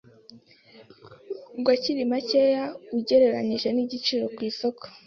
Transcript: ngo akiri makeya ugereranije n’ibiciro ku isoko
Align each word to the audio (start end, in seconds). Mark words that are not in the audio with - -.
ngo 1.57 1.67
akiri 1.75 2.03
makeya 2.11 2.63
ugereranije 2.97 3.67
n’ibiciro 3.71 4.25
ku 4.35 4.39
isoko 4.49 4.83